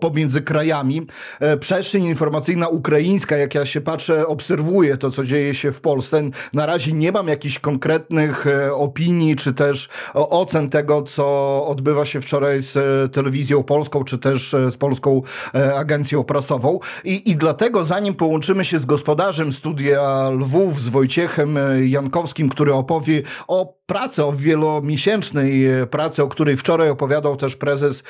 pomiędzy 0.00 0.42
krajami. 0.42 1.06
E, 1.40 1.56
przestrzeń 1.56 2.04
informacyjna 2.04 2.68
ukraińska, 2.68 3.36
jak 3.36 3.54
ja 3.54 3.66
się 3.66 3.80
patrzę, 3.80 4.26
obserwuję 4.26 4.96
to, 4.96 5.10
co 5.10 5.24
dzieje 5.24 5.54
się 5.54 5.72
w 5.72 5.80
Polsce. 5.80 6.22
Na 6.52 6.66
razie 6.66 6.92
nie 6.92 7.12
mam 7.12 7.28
jakichś 7.28 7.58
konkretnych 7.58 8.46
opinii, 8.74 9.36
czy 9.36 9.54
też 9.54 9.88
ocen 10.14 10.70
tego, 10.70 11.02
co 11.02 11.26
odbywa 11.66 12.04
się 12.04 12.20
wczoraj 12.20 12.62
z 12.62 13.12
telewizją 13.12 13.62
polską, 13.62 14.04
czy 14.04 14.18
też 14.18 14.56
z 14.70 14.76
polską 14.76 15.22
agencją 15.76 16.24
prasową. 16.24 16.78
I, 17.04 17.30
i 17.30 17.36
dlatego, 17.36 17.84
zanim 17.84 18.14
połączymy 18.14 18.49
się 18.64 18.78
z 18.78 18.86
gospodarzem 18.86 19.52
studia 19.52 20.30
Lwów, 20.30 20.80
z 20.80 20.88
Wojciechem 20.88 21.58
e, 21.58 21.86
Jankowskim, 21.86 22.48
który 22.48 22.74
opowie 22.74 23.22
o 23.48 23.79
pracy, 23.90 24.24
o 24.24 24.32
wielomiesięcznej 24.32 25.66
e, 25.66 25.86
pracy, 25.86 26.22
o 26.22 26.28
której 26.28 26.56
wczoraj 26.56 26.90
opowiadał 26.90 27.36
też 27.36 27.56
prezes 27.56 28.02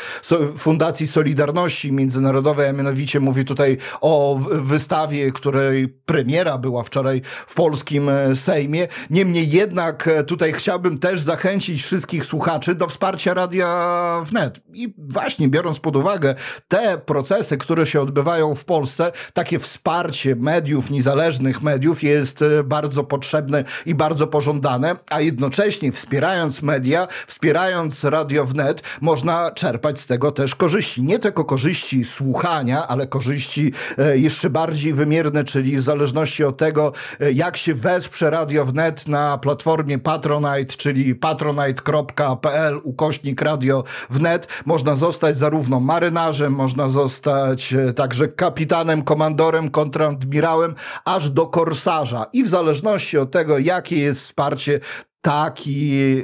Fundacji 0.56 1.06
Solidarności 1.06 1.92
Międzynarodowej, 1.92 2.68
a 2.68 2.72
mianowicie 2.72 3.20
mówi 3.20 3.44
tutaj 3.44 3.76
o 4.00 4.40
wystawie, 4.50 5.32
której 5.32 5.88
premiera 5.88 6.58
była 6.58 6.82
wczoraj 6.82 7.22
w 7.24 7.54
polskim 7.54 8.08
e, 8.08 8.36
Sejmie. 8.36 8.88
Niemniej 9.10 9.50
jednak 9.50 10.08
e, 10.08 10.24
tutaj 10.24 10.52
chciałbym 10.52 10.98
też 10.98 11.20
zachęcić 11.20 11.82
wszystkich 11.82 12.24
słuchaczy 12.24 12.74
do 12.74 12.86
wsparcia 12.86 13.34
Radia 13.34 14.22
Wnet. 14.24 14.60
I 14.72 14.94
właśnie 14.98 15.48
biorąc 15.48 15.80
pod 15.80 15.96
uwagę 15.96 16.34
te 16.68 16.98
procesy, 16.98 17.56
które 17.56 17.86
się 17.86 18.00
odbywają 18.00 18.54
w 18.54 18.64
Polsce, 18.64 19.12
takie 19.32 19.58
wsparcie 19.58 20.36
mediów, 20.36 20.90
niezależnych 20.90 21.62
mediów 21.62 22.02
jest 22.02 22.44
bardzo 22.64 23.04
potrzebne 23.04 23.64
i 23.86 23.94
bardzo 23.94 24.26
pożądane, 24.26 24.96
a 25.10 25.20
jednocześnie 25.20 25.69
wspierając 25.92 26.62
media, 26.62 27.08
wspierając 27.26 28.04
Radio 28.04 28.46
Wnet, 28.46 28.82
można 29.00 29.50
czerpać 29.50 30.00
z 30.00 30.06
tego 30.06 30.32
też 30.32 30.54
korzyści. 30.54 31.02
Nie 31.02 31.18
tylko 31.18 31.44
korzyści 31.44 32.04
słuchania, 32.04 32.86
ale 32.88 33.06
korzyści 33.06 33.72
e, 33.98 34.18
jeszcze 34.18 34.50
bardziej 34.50 34.94
wymierne, 34.94 35.44
czyli 35.44 35.76
w 35.76 35.82
zależności 35.82 36.44
od 36.44 36.56
tego, 36.56 36.92
e, 37.20 37.32
jak 37.32 37.56
się 37.56 37.74
wesprze 37.74 38.30
Radio 38.30 38.64
Wnet 38.64 39.08
na 39.08 39.38
platformie 39.38 39.98
Patronite, 39.98 40.76
czyli 40.76 41.14
patronite.pl 41.14 42.80
ukośnik 42.82 43.42
Radio 43.42 43.84
Wnet, 44.10 44.48
można 44.66 44.96
zostać 44.96 45.38
zarówno 45.38 45.80
marynarzem, 45.80 46.52
można 46.52 46.88
zostać 46.88 47.72
e, 47.72 47.92
także 47.92 48.28
kapitanem, 48.28 49.02
komandorem, 49.02 49.70
kontradmirałem, 49.70 50.74
aż 51.04 51.30
do 51.30 51.46
korsarza. 51.46 52.26
I 52.32 52.44
w 52.44 52.48
zależności 52.48 53.18
od 53.18 53.30
tego, 53.30 53.58
jakie 53.58 53.96
jest 53.96 54.20
wsparcie, 54.20 54.80
taki 55.20 56.22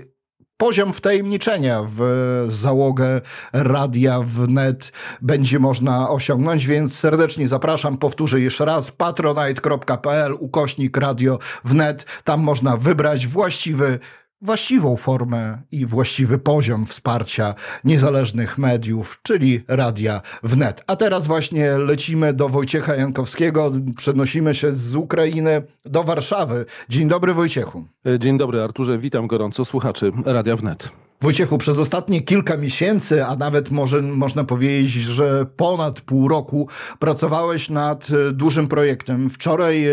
poziom 0.56 0.92
wtajemniczenia 0.92 1.82
w 1.88 2.00
załogę 2.48 3.20
radia 3.52 4.20
wnet 4.20 4.92
będzie 5.22 5.58
można 5.58 6.10
osiągnąć, 6.10 6.66
więc 6.66 6.98
serdecznie 6.98 7.48
zapraszam, 7.48 7.98
powtórzę 7.98 8.40
jeszcze 8.40 8.64
raz, 8.64 8.90
patronite.pl 8.90 10.34
ukośnik 10.38 10.96
radio 10.96 11.38
wnet, 11.64 12.06
tam 12.24 12.40
można 12.40 12.76
wybrać 12.76 13.26
właściwy 13.26 13.98
właściwą 14.42 14.96
formę 14.96 15.58
i 15.72 15.86
właściwy 15.86 16.38
poziom 16.38 16.86
wsparcia 16.86 17.54
niezależnych 17.84 18.58
mediów, 18.58 19.20
czyli 19.22 19.60
radia 19.68 20.20
wnet. 20.42 20.84
A 20.86 20.96
teraz 20.96 21.26
właśnie 21.26 21.78
lecimy 21.78 22.32
do 22.32 22.48
Wojciecha 22.48 22.94
Jankowskiego, 22.94 23.72
przenosimy 23.96 24.54
się 24.54 24.74
z 24.74 24.96
Ukrainy 24.96 25.62
do 25.84 26.04
Warszawy. 26.04 26.66
Dzień 26.88 27.08
dobry 27.08 27.34
Wojciechu. 27.34 27.84
Dzień 28.18 28.38
dobry 28.38 28.62
Arturze, 28.62 28.98
witam 28.98 29.26
gorąco 29.26 29.64
słuchaczy 29.64 30.12
Radia 30.24 30.56
Wnet. 30.56 31.05
Wojciechu, 31.20 31.58
przez 31.58 31.78
ostatnie 31.78 32.22
kilka 32.22 32.56
miesięcy, 32.56 33.24
a 33.24 33.36
nawet 33.36 33.70
może 33.70 34.02
można 34.02 34.44
powiedzieć, 34.44 34.92
że 34.92 35.46
ponad 35.56 36.00
pół 36.00 36.28
roku 36.28 36.68
pracowałeś 36.98 37.70
nad 37.70 38.08
e, 38.10 38.32
dużym 38.32 38.68
projektem. 38.68 39.30
Wczoraj 39.30 39.86
e, 39.86 39.92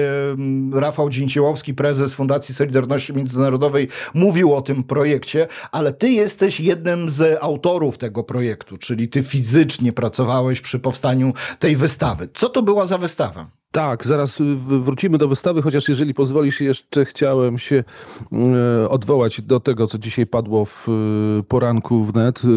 Rafał 0.73 1.09
Dzięciołowski, 1.09 1.73
prezes 1.73 2.13
Fundacji 2.13 2.55
Solidarności 2.55 3.13
Międzynarodowej, 3.13 3.87
mówił 4.13 4.53
o 4.53 4.61
tym 4.61 4.83
projekcie, 4.83 5.47
ale 5.71 5.93
ty 5.93 6.09
jesteś 6.09 6.59
jednym 6.59 7.09
z 7.09 7.43
autorów 7.43 7.97
tego 7.97 8.23
projektu, 8.23 8.77
czyli 8.77 9.09
ty 9.09 9.23
fizycznie 9.23 9.93
pracowałeś 9.93 10.61
przy 10.61 10.79
powstaniu 10.79 11.33
tej 11.59 11.75
wystawy. 11.75 12.29
Co 12.33 12.49
to 12.49 12.61
była 12.61 12.87
za 12.87 12.97
wystawa? 12.97 13.62
Tak, 13.73 14.05
zaraz 14.05 14.37
wrócimy 14.67 15.17
do 15.17 15.27
wystawy, 15.27 15.61
chociaż 15.61 15.89
jeżeli 15.89 16.13
pozwolisz, 16.13 16.61
jeszcze 16.61 17.05
chciałem 17.05 17.57
się 17.57 17.83
e, 18.83 18.89
odwołać 18.89 19.41
do 19.41 19.59
tego, 19.59 19.87
co 19.87 19.97
dzisiaj 19.97 20.27
padło 20.27 20.65
w 20.65 20.89
e, 20.89 21.43
poranku 21.43 22.03
wnet. 22.03 22.41
E, 22.45 22.47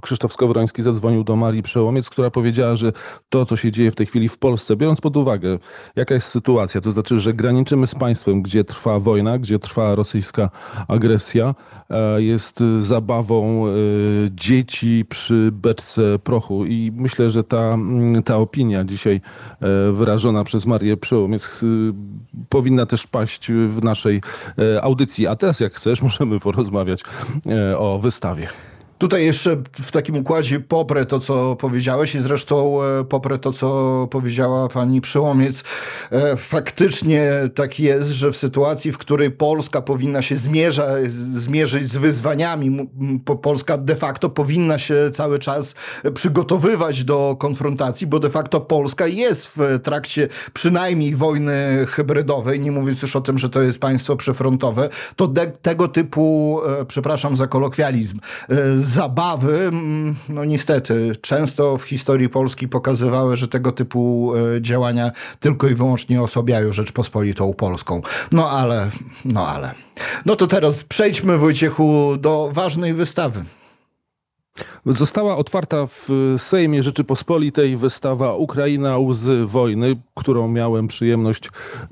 Krzysztof 0.00 0.32
Skowroński 0.32 0.82
zadzwonił 0.82 1.24
do 1.24 1.36
Marii 1.36 1.62
Przełomiec, 1.62 2.10
która 2.10 2.30
powiedziała, 2.30 2.76
że 2.76 2.92
to, 3.28 3.46
co 3.46 3.56
się 3.56 3.72
dzieje 3.72 3.90
w 3.90 3.94
tej 3.94 4.06
chwili 4.06 4.28
w 4.28 4.38
Polsce, 4.38 4.76
biorąc 4.76 5.00
pod 5.00 5.16
uwagę, 5.16 5.58
jaka 5.96 6.14
jest 6.14 6.26
sytuacja, 6.26 6.80
to 6.80 6.92
znaczy, 6.92 7.18
że 7.18 7.34
graniczymy 7.34 7.86
z 7.86 7.94
państwem, 7.94 8.42
gdzie 8.42 8.64
trwa 8.64 8.98
wojna, 8.98 9.38
gdzie 9.38 9.58
trwa 9.58 9.94
rosyjska 9.94 10.50
agresja, 10.88 11.54
jest 12.16 12.62
zabawą 12.78 13.66
dzieci 14.30 15.04
przy 15.08 15.50
beczce 15.52 16.18
prochu 16.18 16.66
i 16.66 16.92
myślę, 16.94 17.30
że 17.30 17.44
ta, 17.44 17.78
ta 18.24 18.36
opinia 18.36 18.84
dzisiaj 18.84 19.20
wyrażona 19.92 20.44
przez 20.44 20.61
przez 20.62 20.66
Marię 20.66 20.96
Przełomiec 20.96 21.62
y, 21.62 21.66
powinna 22.48 22.86
też 22.86 23.06
paść 23.06 23.52
w 23.52 23.84
naszej 23.84 24.20
e, 24.58 24.82
audycji. 24.82 25.26
A 25.26 25.36
teraz 25.36 25.60
jak 25.60 25.72
chcesz, 25.72 26.02
możemy 26.08 26.40
porozmawiać 26.40 27.02
e, 27.46 27.78
o 27.78 27.98
wystawie. 27.98 28.48
Tutaj 29.02 29.24
jeszcze 29.24 29.56
w 29.72 29.90
takim 29.90 30.16
układzie 30.16 30.60
poprę 30.60 31.06
to, 31.06 31.18
co 31.18 31.56
powiedziałeś 31.56 32.14
i 32.14 32.20
zresztą 32.20 32.82
e, 32.82 33.04
poprę 33.04 33.38
to, 33.38 33.52
co 33.52 34.08
powiedziała 34.10 34.68
pani 34.68 35.00
Przełomiec. 35.00 35.64
E, 36.10 36.36
faktycznie 36.36 37.32
tak 37.54 37.80
jest, 37.80 38.08
że 38.10 38.32
w 38.32 38.36
sytuacji, 38.36 38.92
w 38.92 38.98
której 38.98 39.30
Polska 39.30 39.82
powinna 39.82 40.22
się 40.22 40.36
zmierza, 40.36 40.86
zmierzyć 41.34 41.92
z 41.92 41.96
wyzwaniami, 41.96 42.90
Polska 43.42 43.78
de 43.78 43.96
facto 43.96 44.30
powinna 44.30 44.78
się 44.78 45.10
cały 45.12 45.38
czas 45.38 45.74
przygotowywać 46.14 47.04
do 47.04 47.36
konfrontacji, 47.38 48.06
bo 48.06 48.20
de 48.20 48.30
facto 48.30 48.60
Polska 48.60 49.06
jest 49.06 49.50
w 49.56 49.80
trakcie 49.82 50.28
przynajmniej 50.52 51.16
wojny 51.16 51.86
hybrydowej, 51.88 52.60
nie 52.60 52.72
mówiąc 52.72 53.02
już 53.02 53.16
o 53.16 53.20
tym, 53.20 53.38
że 53.38 53.50
to 53.50 53.62
jest 53.62 53.78
państwo 53.78 54.16
przyfrontowe, 54.16 54.88
to 55.16 55.32
tego 55.62 55.88
typu, 55.88 56.60
e, 56.80 56.84
przepraszam 56.84 57.36
za 57.36 57.46
kolokwializm, 57.46 58.18
zabawy, 58.92 59.58
mm, 59.58 60.16
no 60.28 60.44
niestety, 60.44 61.12
często 61.20 61.78
w 61.78 61.82
historii 61.82 62.28
Polski 62.28 62.68
pokazywały, 62.68 63.36
że 63.36 63.48
tego 63.48 63.72
typu 63.72 64.32
e, 64.56 64.62
działania 64.62 65.10
tylko 65.40 65.68
i 65.68 65.74
wyłącznie 65.74 66.22
osobiają 66.22 66.72
Rzeczpospolitą 66.72 67.54
Polską. 67.54 68.02
No 68.32 68.50
ale, 68.50 68.90
no 69.24 69.48
ale. 69.48 69.74
No 70.26 70.36
to 70.36 70.46
teraz 70.46 70.84
przejdźmy, 70.84 71.38
Wojciechu, 71.38 72.16
do 72.16 72.50
ważnej 72.52 72.94
wystawy. 72.94 73.44
Została 74.86 75.36
otwarta 75.36 75.86
w 75.86 76.08
Sejmie 76.38 76.82
Rzeczypospolitej 76.82 77.76
wystawa 77.76 78.34
Ukraina 78.34 78.98
łzy 78.98 79.46
wojny, 79.46 79.96
którą 80.14 80.48
miałem 80.48 80.86
przyjemność 80.86 81.50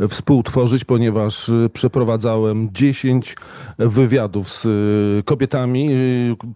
współtworzyć, 0.08 0.84
ponieważ 0.84 1.50
przeprowadzałem 1.72 2.68
10 2.72 3.36
wywiadów 3.78 4.48
z 4.48 4.66
kobietami, 5.26 5.88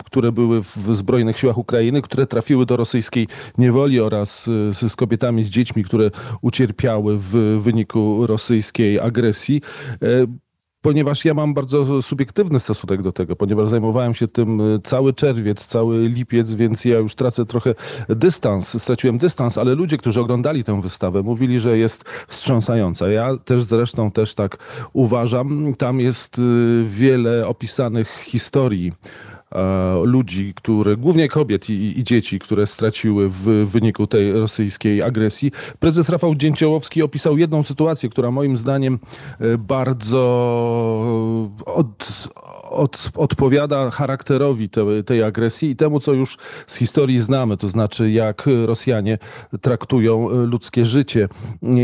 które 0.05 0.33
były 0.33 0.63
w 0.63 0.77
Zbrojnych 0.91 1.39
Siłach 1.39 1.59
Ukrainy, 1.59 2.03
które 2.03 2.27
trafiły 2.27 2.67
do 2.67 2.77
rosyjskiej 2.77 3.29
niewoli 3.59 4.01
oraz 4.01 4.45
z 4.73 4.97
kobietami, 4.97 5.43
z 5.43 5.49
dziećmi, 5.49 5.85
które 5.85 6.11
ucierpiały 6.43 7.19
w 7.19 7.61
wyniku 7.63 8.27
rosyjskiej 8.27 9.01
agresji 9.01 9.61
ponieważ 10.85 11.25
ja 11.25 11.35
mam 11.35 11.55
bardzo 11.55 12.03
subiektywny 12.03 12.61
stosunek 12.61 13.03
do 13.03 13.13
tego, 13.13 13.37
ponieważ 13.37 13.69
zajmowałem 13.69 14.15
się 14.15 14.29
tym 14.29 14.61
y, 14.61 14.81
cały 14.85 15.13
czerwiec, 15.13 15.67
cały 15.67 16.09
lipiec, 16.09 16.53
więc 16.53 16.85
ja 16.85 16.99
już 16.99 17.15
tracę 17.15 17.47
trochę 17.47 17.75
dystans, 18.09 18.83
straciłem 18.83 19.19
dystans, 19.19 19.59
ale 19.59 19.75
ludzie, 19.75 19.97
którzy 19.97 20.21
oglądali 20.21 20.65
tę 20.65 20.81
wystawę, 20.81 21.23
mówili, 21.23 21.59
że 21.59 21.79
jest 21.79 22.05
wstrząsająca. 22.29 23.09
Ja 23.09 23.37
też 23.45 23.63
zresztą 23.63 24.11
też 24.11 24.35
tak 24.35 24.57
uważam. 24.93 25.75
Tam 25.79 26.01
jest 26.01 26.39
y, 26.39 26.85
wiele 26.87 27.47
opisanych 27.47 28.09
historii 28.25 28.93
ludzi, 30.03 30.53
które, 30.57 30.97
głównie 30.97 31.29
kobiet 31.29 31.71
i, 31.71 31.99
i, 31.99 32.05
dzieci, 32.05 32.39
które 32.39 32.67
straciły 32.67 33.29
w 33.29 33.43
wyniku 33.71 34.07
tej 34.07 34.33
rosyjskiej 34.33 35.03
agresji. 35.03 35.53
Prezes 35.79 36.09
Rafał 36.09 36.35
Dzięciołowski 36.35 37.03
opisał 37.03 37.39
jedną 37.39 37.63
sytuację, 37.63 38.09
która 38.09 38.31
moim 38.31 38.57
zdaniem 38.57 38.99
e, 39.41 39.59
bardzo 39.59 40.25
od, 41.67 42.29
od, 42.71 43.11
odpowiada 43.17 43.91
charakterowi 43.91 44.69
te, 44.69 45.03
tej 45.03 45.23
agresji 45.23 45.71
i 45.71 45.77
temu, 45.77 46.01
co 46.01 46.13
już 46.13 46.39
z 46.67 46.77
historii 46.77 47.21
znamy, 47.21 47.57
to 47.57 47.69
znaczy 47.69 48.11
jak 48.11 48.49
Rosjanie 48.65 49.19
traktują 49.61 50.29
ludzkie 50.29 50.87
życie. 50.87 51.29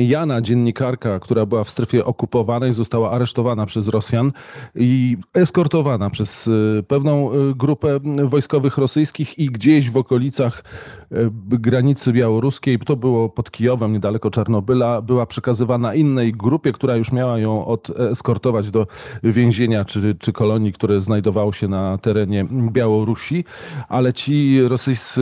Jana, 0.08 0.40
dziennikarka, 0.40 1.20
która 1.20 1.46
była 1.46 1.64
w 1.64 1.70
strefie 1.70 2.04
okupowanej, 2.04 2.72
została 2.72 3.10
aresztowana 3.10 3.66
przez 3.66 3.88
Rosjan 3.88 4.32
i 4.74 5.16
eskortowana 5.34 6.10
przez 6.10 6.48
e, 6.48 6.82
pewną 6.82 7.30
grupę 7.60 8.00
wojskowych 8.24 8.78
rosyjskich 8.78 9.38
i 9.38 9.46
gdzieś 9.46 9.90
w 9.90 9.96
okolicach 9.96 10.64
e, 11.12 11.16
granicy 11.46 12.12
białoruskiej, 12.12 12.78
to 12.78 12.96
było 12.96 13.28
pod 13.28 13.50
Kijowem, 13.50 13.92
niedaleko 13.92 14.30
Czarnobyla, 14.30 15.02
była 15.02 15.26
przekazywana 15.26 15.94
innej 15.94 16.32
grupie, 16.32 16.72
która 16.72 16.96
już 16.96 17.12
miała 17.12 17.38
ją 17.38 17.66
odeskortować 17.66 18.70
do 18.70 18.86
więzienia 19.22 19.84
czy, 19.84 20.14
czy 20.14 20.32
kolonii, 20.32 20.72
które 20.72 21.00
znajdowało 21.00 21.52
się 21.52 21.68
na 21.68 21.98
terenie 21.98 22.46
Białorusi, 22.72 23.44
ale 23.88 24.12
ci 24.12 24.62
rosyjscy 24.62 25.20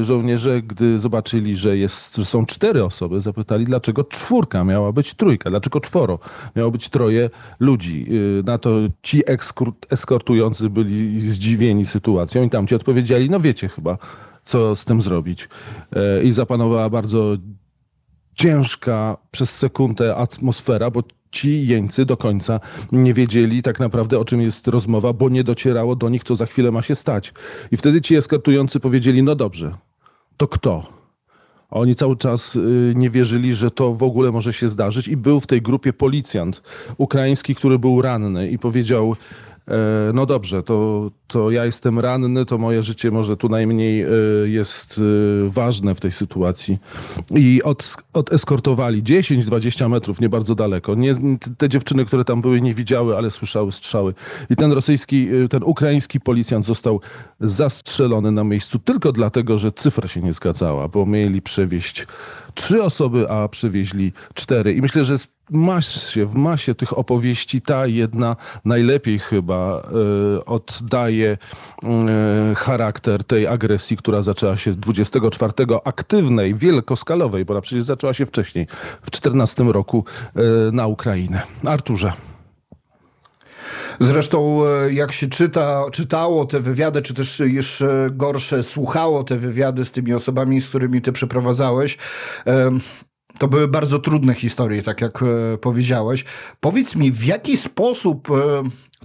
y, 0.00 0.04
żołnierze, 0.04 0.62
gdy 0.62 0.98
zobaczyli, 0.98 1.56
że, 1.56 1.76
jest, 1.76 2.16
że 2.16 2.24
są 2.24 2.46
cztery 2.46 2.84
osoby, 2.84 3.20
zapytali, 3.20 3.64
dlaczego 3.64 4.04
czwórka 4.04 4.64
miała 4.64 4.92
być 4.92 5.14
trójka, 5.14 5.50
dlaczego 5.50 5.80
czworo? 5.80 6.18
Miało 6.56 6.70
być 6.70 6.88
troje 6.88 7.30
ludzi. 7.60 8.06
Na 8.44 8.58
to 8.58 8.70
ci 9.02 9.22
eskortujący 9.90 10.70
byli 10.70 11.20
zdziwieni, 11.20 11.59
zdziwieni 11.60 11.86
sytuacją 11.86 12.42
i 12.42 12.50
tam 12.50 12.66
ci 12.66 12.74
odpowiedzieli, 12.74 13.30
no 13.30 13.40
wiecie 13.40 13.68
chyba, 13.68 13.98
co 14.44 14.76
z 14.76 14.84
tym 14.84 15.02
zrobić. 15.02 15.48
E, 15.92 16.22
I 16.22 16.32
zapanowała 16.32 16.90
bardzo 16.90 17.36
ciężka 18.34 19.16
przez 19.30 19.56
sekundę 19.56 20.16
atmosfera, 20.16 20.90
bo 20.90 21.02
ci 21.30 21.66
jeńcy 21.66 22.04
do 22.04 22.16
końca 22.16 22.60
nie 22.92 23.14
wiedzieli 23.14 23.62
tak 23.62 23.80
naprawdę 23.80 24.18
o 24.18 24.24
czym 24.24 24.40
jest 24.40 24.68
rozmowa, 24.68 25.12
bo 25.12 25.28
nie 25.28 25.44
docierało 25.44 25.96
do 25.96 26.08
nich, 26.08 26.24
co 26.24 26.36
za 26.36 26.46
chwilę 26.46 26.70
ma 26.70 26.82
się 26.82 26.94
stać. 26.94 27.32
I 27.70 27.76
wtedy 27.76 28.00
ci 28.00 28.16
eskortujący 28.16 28.80
powiedzieli, 28.80 29.22
no 29.22 29.34
dobrze, 29.34 29.74
to 30.36 30.48
kto? 30.48 31.00
Oni 31.70 31.94
cały 31.94 32.16
czas 32.16 32.56
y, 32.56 32.92
nie 32.96 33.10
wierzyli, 33.10 33.54
że 33.54 33.70
to 33.70 33.94
w 33.94 34.02
ogóle 34.02 34.32
może 34.32 34.52
się 34.52 34.68
zdarzyć 34.68 35.08
i 35.08 35.16
był 35.16 35.40
w 35.40 35.46
tej 35.46 35.62
grupie 35.62 35.92
policjant 35.92 36.62
ukraiński, 36.98 37.54
który 37.54 37.78
był 37.78 38.02
ranny 38.02 38.50
i 38.50 38.58
powiedział 38.58 39.16
no 40.14 40.26
dobrze, 40.26 40.62
to, 40.62 41.10
to 41.26 41.50
ja 41.50 41.64
jestem 41.64 41.98
ranny, 41.98 42.44
to 42.44 42.58
moje 42.58 42.82
życie 42.82 43.10
może 43.10 43.36
tu 43.36 43.48
najmniej 43.48 44.02
e, 44.02 44.08
jest 44.44 44.98
e, 44.98 45.48
ważne 45.48 45.94
w 45.94 46.00
tej 46.00 46.12
sytuacji. 46.12 46.78
I 47.36 47.62
od, 47.62 47.96
odeskortowali 48.12 49.02
10-20 49.02 49.88
metrów, 49.88 50.20
nie 50.20 50.28
bardzo 50.28 50.54
daleko. 50.54 50.94
Nie, 50.94 51.14
te 51.58 51.68
dziewczyny, 51.68 52.04
które 52.04 52.24
tam 52.24 52.40
były, 52.40 52.60
nie 52.60 52.74
widziały, 52.74 53.16
ale 53.16 53.30
słyszały 53.30 53.72
strzały. 53.72 54.14
I 54.50 54.56
ten 54.56 54.72
rosyjski, 54.72 55.28
ten 55.50 55.62
ukraiński 55.62 56.20
policjant 56.20 56.64
został 56.64 57.00
zastrzelony 57.40 58.32
na 58.32 58.44
miejscu 58.44 58.78
tylko 58.78 59.12
dlatego, 59.12 59.58
że 59.58 59.72
cyfra 59.72 60.08
się 60.08 60.20
nie 60.20 60.32
zgadzała, 60.32 60.88
bo 60.88 61.06
mieli 61.06 61.42
przewieźć 61.42 62.06
trzy 62.54 62.82
osoby, 62.82 63.30
a 63.30 63.48
przywieźli 63.48 64.12
cztery. 64.34 64.74
I 64.74 64.82
myślę, 64.82 65.04
że 65.04 65.16
masie, 65.50 66.26
w 66.26 66.34
masie 66.34 66.74
tych 66.74 66.98
opowieści 66.98 67.60
ta 67.60 67.86
jedna 67.86 68.36
najlepiej 68.64 69.18
chyba 69.18 69.82
y, 70.38 70.44
oddaje 70.44 71.38
y, 72.52 72.54
charakter 72.54 73.24
tej 73.24 73.46
agresji, 73.46 73.96
która 73.96 74.22
zaczęła 74.22 74.56
się 74.56 74.72
24 74.72 75.52
aktywnej, 75.84 76.54
wielkoskalowej, 76.54 77.44
bo 77.44 77.54
ona 77.54 77.60
przecież 77.60 77.84
zaczęła 77.84 78.12
się 78.12 78.26
wcześniej, 78.26 78.66
w 79.02 79.10
14 79.10 79.64
roku 79.64 80.04
y, 80.36 80.72
na 80.72 80.86
Ukrainę. 80.86 81.42
Arturze. 81.66 82.12
Zresztą 84.00 84.60
jak 84.90 85.12
się 85.12 85.28
czyta, 85.28 85.84
czytało 85.92 86.46
te 86.46 86.60
wywiady, 86.60 87.02
czy 87.02 87.14
też 87.14 87.40
jeszcze 87.40 88.08
gorsze, 88.12 88.62
słuchało 88.62 89.24
te 89.24 89.36
wywiady 89.36 89.84
z 89.84 89.92
tymi 89.92 90.14
osobami, 90.14 90.60
z 90.60 90.68
którymi 90.68 91.02
ty 91.02 91.12
przeprowadzałeś, 91.12 91.98
To 93.40 93.48
były 93.48 93.68
bardzo 93.68 93.98
trudne 93.98 94.34
historie, 94.34 94.82
tak 94.82 95.00
jak 95.00 95.22
e, 95.22 95.58
powiedziałeś. 95.58 96.24
Powiedz 96.60 96.96
mi, 96.96 97.12
w 97.12 97.24
jaki 97.24 97.56
sposób 97.56 98.30
e, 98.30 98.34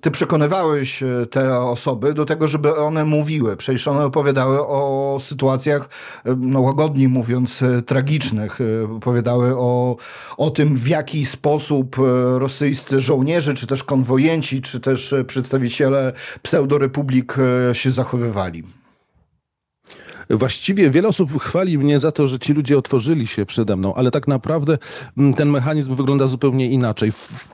ty 0.01 0.11
przekonywałeś 0.11 1.03
e, 1.03 1.25
te 1.31 1.59
osoby 1.59 2.13
do 2.13 2.25
tego, 2.25 2.47
żeby 2.47 2.75
one 2.75 3.05
mówiły? 3.05 3.57
Przecież 3.57 3.87
one 3.87 4.05
opowiadały 4.05 4.67
o 4.67 5.17
sytuacjach, 5.21 5.89
no 6.37 6.61
łagodniej 6.61 7.07
mówiąc, 7.07 7.63
tragicznych. 7.85 8.59
Opowiadały 8.97 9.57
o, 9.57 9.95
o 10.37 10.49
tym, 10.49 10.77
w 10.77 10.87
jaki 10.87 11.25
sposób 11.25 11.95
rosyjscy 12.37 13.01
żołnierze, 13.01 13.53
czy 13.53 13.67
też 13.67 13.83
konwojenci, 13.83 14.61
czy 14.61 14.79
też 14.79 15.15
przedstawiciele 15.27 16.13
pseudorepublik 16.41 17.35
się 17.73 17.91
zachowywali. 17.91 18.63
Właściwie 20.29 20.89
wiele 20.89 21.07
osób 21.07 21.41
chwali 21.41 21.77
mnie 21.77 21.99
za 21.99 22.11
to, 22.11 22.27
że 22.27 22.39
ci 22.39 22.53
ludzie 22.53 22.77
otworzyli 22.77 23.27
się 23.27 23.45
przede 23.45 23.75
mną, 23.75 23.95
ale 23.95 24.11
tak 24.11 24.27
naprawdę 24.27 24.77
mm, 25.17 25.33
ten 25.33 25.49
mechanizm 25.49 25.95
wygląda 25.95 26.27
zupełnie 26.27 26.71
inaczej. 26.71 27.11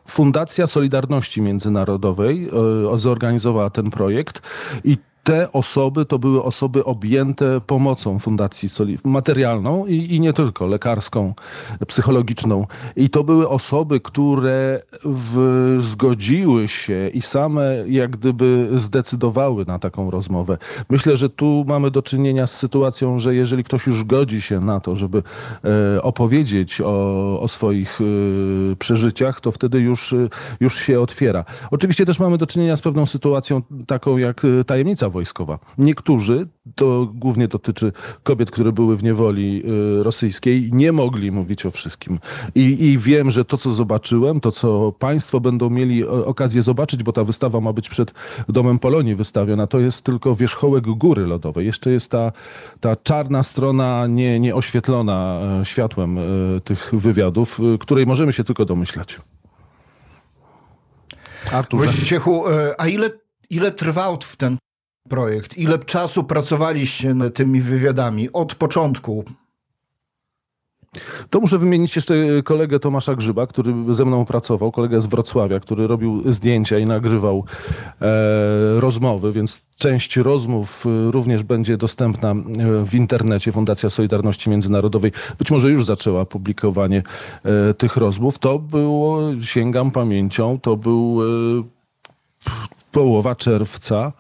Fundacja 0.07 0.67
Solidarności 0.67 1.41
Międzynarodowej 1.41 2.49
e, 2.95 2.99
zorganizowała 2.99 3.69
ten 3.69 3.89
projekt 3.89 4.41
i 4.83 4.97
te 5.23 5.51
osoby 5.51 6.05
to 6.05 6.19
były 6.19 6.43
osoby 6.43 6.85
objęte 6.85 7.61
pomocą 7.67 8.19
Fundacji 8.19 8.69
Soli- 8.69 8.97
materialną 9.03 9.85
i, 9.85 10.15
i 10.15 10.19
nie 10.19 10.33
tylko, 10.33 10.67
lekarską, 10.67 11.33
psychologiczną. 11.87 12.67
I 12.95 13.09
to 13.09 13.23
były 13.23 13.49
osoby, 13.49 13.99
które 13.99 14.81
w, 15.05 15.77
zgodziły 15.79 16.67
się 16.67 17.09
i 17.13 17.21
same 17.21 17.63
jak 17.87 18.11
gdyby 18.11 18.69
zdecydowały 18.75 19.65
na 19.65 19.79
taką 19.79 20.11
rozmowę. 20.11 20.57
Myślę, 20.89 21.17
że 21.17 21.29
tu 21.29 21.65
mamy 21.67 21.91
do 21.91 22.01
czynienia 22.01 22.47
z 22.47 22.57
sytuacją, 22.57 23.19
że 23.19 23.35
jeżeli 23.35 23.63
ktoś 23.63 23.87
już 23.87 24.03
godzi 24.03 24.41
się 24.41 24.59
na 24.59 24.79
to, 24.79 24.95
żeby 24.95 25.23
e, 25.95 26.01
opowiedzieć 26.01 26.81
o, 26.81 27.41
o 27.41 27.47
swoich 27.47 27.99
e, 28.01 28.75
przeżyciach, 28.75 29.41
to 29.41 29.51
wtedy 29.51 29.79
już, 29.79 30.13
e, 30.13 30.29
już 30.59 30.75
się 30.75 31.01
otwiera. 31.01 31.45
Oczywiście 31.71 32.05
też 32.05 32.19
mamy 32.19 32.37
do 32.37 32.47
czynienia 32.47 32.75
z 32.75 32.81
pewną 32.81 33.05
sytuacją 33.05 33.61
taką 33.87 34.17
jak 34.17 34.45
e, 34.45 34.63
tajemnica 34.63 35.10
wojskowa. 35.11 35.59
Niektórzy, 35.77 36.47
to 36.75 37.07
głównie 37.13 37.47
dotyczy 37.47 37.91
kobiet, 38.23 38.51
które 38.51 38.71
były 38.71 38.97
w 38.97 39.03
niewoli 39.03 39.63
y, 39.99 40.03
rosyjskiej, 40.03 40.69
nie 40.73 40.91
mogli 40.91 41.31
mówić 41.31 41.65
o 41.65 41.71
wszystkim. 41.71 42.19
I, 42.55 42.61
I 42.85 42.97
wiem, 42.97 43.31
że 43.31 43.45
to, 43.45 43.57
co 43.57 43.71
zobaczyłem, 43.73 44.39
to, 44.39 44.51
co 44.51 44.91
państwo 44.91 45.39
będą 45.39 45.69
mieli 45.69 46.07
o- 46.07 46.25
okazję 46.25 46.61
zobaczyć, 46.61 47.03
bo 47.03 47.11
ta 47.11 47.23
wystawa 47.23 47.59
ma 47.61 47.73
być 47.73 47.89
przed 47.89 48.13
Domem 48.49 48.79
Polonii 48.79 49.15
wystawiona, 49.15 49.67
to 49.67 49.79
jest 49.79 50.05
tylko 50.05 50.35
wierzchołek 50.35 50.83
góry 50.83 51.25
lodowej. 51.25 51.65
Jeszcze 51.65 51.91
jest 51.91 52.11
ta, 52.11 52.31
ta 52.79 52.95
czarna 52.95 53.43
strona 53.43 54.07
nie, 54.07 54.39
nieoświetlona 54.39 55.39
e, 55.61 55.65
światłem 55.65 56.17
tych 56.63 56.91
wywiadów, 56.95 57.59
której 57.79 58.05
możemy 58.05 58.33
się 58.33 58.43
tylko 58.43 58.65
domyślać. 58.65 59.19
Artur, 61.51 61.79
Wojciechu, 61.79 62.47
e, 62.49 62.81
a 62.81 62.87
ile, 62.87 63.09
ile 63.49 63.71
trwał 63.71 64.17
w 64.21 64.35
ten 64.35 64.57
projekt? 65.09 65.57
Ile 65.57 65.79
czasu 65.79 66.23
pracowaliście 66.23 67.13
nad 67.13 67.33
tymi 67.33 67.61
wywiadami 67.61 68.31
od 68.31 68.55
początku? 68.55 69.25
To 71.29 71.39
muszę 71.39 71.57
wymienić 71.57 71.95
jeszcze 71.95 72.15
kolegę 72.43 72.79
Tomasza 72.79 73.15
Grzyba, 73.15 73.47
który 73.47 73.73
ze 73.89 74.05
mną 74.05 74.25
pracował, 74.25 74.71
kolegę 74.71 75.01
z 75.01 75.05
Wrocławia, 75.05 75.59
który 75.59 75.87
robił 75.87 76.31
zdjęcia 76.31 76.79
i 76.79 76.85
nagrywał 76.85 77.45
e, 78.01 78.79
rozmowy, 78.79 79.31
więc 79.31 79.65
część 79.77 80.17
rozmów 80.17 80.85
e, 80.85 81.11
również 81.11 81.43
będzie 81.43 81.77
dostępna 81.77 82.31
e, 82.31 82.35
w 82.85 82.95
internecie. 82.95 83.51
Fundacja 83.51 83.89
Solidarności 83.89 84.49
Międzynarodowej 84.49 85.11
być 85.39 85.51
może 85.51 85.69
już 85.69 85.85
zaczęła 85.85 86.25
publikowanie 86.25 87.03
e, 87.43 87.73
tych 87.73 87.97
rozmów. 87.97 88.39
To 88.39 88.59
było, 88.59 89.19
sięgam 89.41 89.91
pamięcią, 89.91 90.59
to 90.59 90.77
był 90.77 91.19
e, 91.21 91.63
połowa 92.91 93.35
czerwca, 93.35 94.11